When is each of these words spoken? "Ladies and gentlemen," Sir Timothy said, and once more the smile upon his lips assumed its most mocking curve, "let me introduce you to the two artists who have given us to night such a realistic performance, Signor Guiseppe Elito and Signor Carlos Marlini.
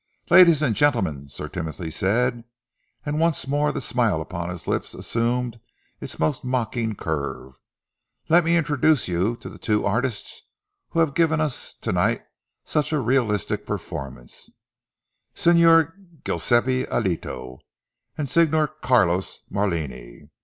"Ladies 0.31 0.63
and 0.63 0.75
gentlemen," 0.75 1.29
Sir 1.29 1.47
Timothy 1.47 1.91
said, 1.91 2.43
and 3.05 3.19
once 3.19 3.45
more 3.47 3.71
the 3.71 3.81
smile 3.81 4.19
upon 4.19 4.49
his 4.49 4.65
lips 4.65 4.95
assumed 4.95 5.59
its 5.99 6.17
most 6.17 6.43
mocking 6.43 6.95
curve, 6.95 7.59
"let 8.27 8.43
me 8.43 8.57
introduce 8.57 9.07
you 9.07 9.35
to 9.35 9.47
the 9.47 9.59
two 9.59 9.85
artists 9.85 10.41
who 10.89 11.01
have 11.01 11.13
given 11.13 11.39
us 11.39 11.75
to 11.81 11.91
night 11.91 12.23
such 12.63 12.91
a 12.91 12.99
realistic 12.99 13.63
performance, 13.63 14.49
Signor 15.35 15.95
Guiseppe 16.23 16.83
Elito 16.87 17.59
and 18.17 18.27
Signor 18.27 18.69
Carlos 18.69 19.41
Marlini. 19.51 20.31